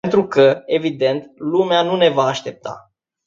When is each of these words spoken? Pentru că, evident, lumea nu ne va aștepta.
Pentru 0.07 0.27
că, 0.27 0.61
evident, 0.65 1.31
lumea 1.37 1.81
nu 1.81 1.95
ne 1.97 2.09
va 2.09 2.23
aștepta. 2.25 2.91